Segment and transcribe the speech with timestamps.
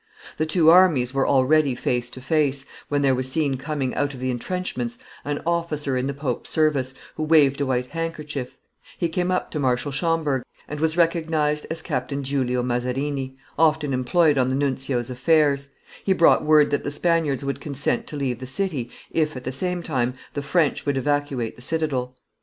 [0.37, 4.19] The two armies were already face to face, when there was seen coming out of
[4.19, 8.57] the intrenchments an officer in the pope's service, who waved a white handkerchief;
[8.97, 14.39] he came up to Marshal Schomberg, and was recognized as Captain Giulio Mazarini, often employed
[14.39, 15.69] on the nuncio's affairs;
[16.03, 19.51] he brought word that the Spaniards would consent to leave the city, if, at the
[19.51, 22.15] same time, the French would evacuate the citadel.